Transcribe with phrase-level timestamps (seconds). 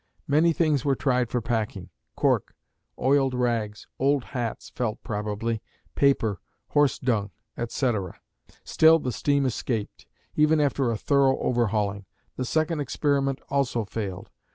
[0.25, 2.55] Many things were tried for packing cork,
[2.97, 5.61] oiled rags, old hats (felt probably),
[5.93, 6.39] paper,
[6.69, 8.21] horse dung, etc., etc.
[8.63, 12.05] Still the steam escaped, even after a thorough overhauling.
[12.35, 14.31] The second experiment also failed.